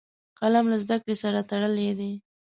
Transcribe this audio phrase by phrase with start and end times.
[0.39, 2.11] قلم له زده کړې سره تړلی دی